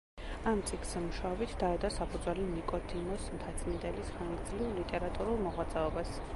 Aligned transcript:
ამ 0.51 0.61
წიგნზე 0.69 1.01
მუშაობით 1.03 1.53
დაედო 1.63 1.91
საფუძველი 1.97 2.47
ნიკოდიმოს 2.55 3.29
მთაწმიდელის 3.37 4.11
ხანგრძლივ 4.17 4.75
ლიტერატურულ 4.83 5.43
მოღვაწეობას. 5.49 6.21